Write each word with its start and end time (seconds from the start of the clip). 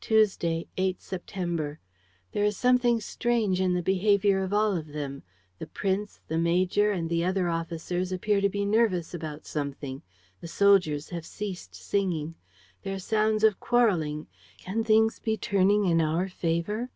"Tuesday, 0.00 0.66
8 0.76 1.00
September. 1.00 1.78
"There 2.32 2.42
is 2.42 2.56
something 2.56 3.00
strange 3.00 3.60
in 3.60 3.74
the 3.74 3.80
behavior 3.80 4.42
of 4.42 4.52
all 4.52 4.76
of 4.76 4.88
them. 4.88 5.22
The 5.60 5.68
prince, 5.68 6.18
the 6.26 6.36
major 6.36 6.90
and 6.90 7.08
the 7.08 7.24
other 7.24 7.48
officers 7.48 8.10
appear 8.10 8.40
to 8.40 8.48
be 8.48 8.64
nervous 8.64 9.14
about 9.14 9.46
something. 9.46 10.02
The 10.40 10.48
soldiers 10.48 11.10
have 11.10 11.24
ceased 11.24 11.76
singing. 11.76 12.34
There 12.82 12.96
are 12.96 12.98
sounds 12.98 13.44
of 13.44 13.60
quarreling. 13.60 14.26
Can 14.58 14.82
things 14.82 15.20
be 15.20 15.36
turning 15.36 15.84
in 15.84 16.00
our 16.00 16.28
favor?" 16.28 16.90